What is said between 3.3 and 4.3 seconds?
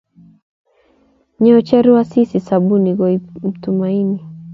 mtumaini